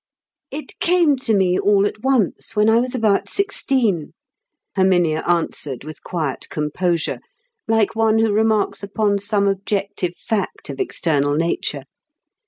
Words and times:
"It 0.49 0.79
came 0.79 1.15
to 1.17 1.35
me 1.35 1.59
all 1.59 1.85
at 1.85 2.01
once 2.01 2.55
when 2.55 2.69
I 2.69 2.79
was 2.79 2.95
about 2.95 3.29
sixteen," 3.29 4.13
Herminia 4.75 5.23
answered 5.27 5.83
with 5.83 6.03
quiet 6.03 6.49
composure, 6.49 7.19
like 7.67 7.95
one 7.95 8.17
who 8.17 8.31
remarks 8.33 8.81
upon 8.81 9.19
some 9.19 9.47
objective 9.47 10.17
fact 10.17 10.71
of 10.71 10.79
external 10.79 11.35
nature. 11.35 11.83